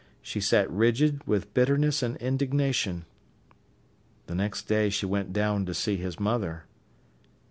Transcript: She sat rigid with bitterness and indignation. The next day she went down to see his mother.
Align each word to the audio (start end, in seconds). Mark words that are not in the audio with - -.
She 0.23 0.41
sat 0.41 0.67
rigid 0.71 1.27
with 1.27 1.53
bitterness 1.53 2.01
and 2.01 2.17
indignation. 2.17 3.05
The 4.25 4.33
next 4.33 4.63
day 4.63 4.89
she 4.89 5.05
went 5.05 5.31
down 5.31 5.63
to 5.67 5.75
see 5.75 5.97
his 5.97 6.19
mother. 6.19 6.63